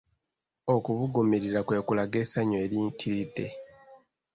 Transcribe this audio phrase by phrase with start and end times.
[0.75, 3.47] Okubuguumirira kwe kulaga essanyu eriyitiridde